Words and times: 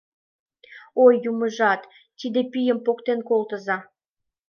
Ой, 1.03 1.13
юмыжат, 1.29 1.81
тиде 2.19 2.41
пийым 2.51 2.79
поктен 2.85 3.19
колтыза! 3.29 3.77